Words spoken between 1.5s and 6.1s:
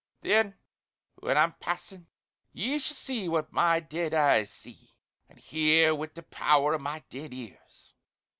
passin' ye shall see what my dead eyes see; and hear wi'